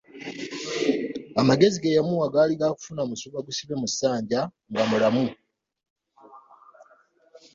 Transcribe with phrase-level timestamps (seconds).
[1.41, 5.25] Amagezi ge yamuwa gaali ga kufuna musu bagusibe mu ssanja nga mulamu.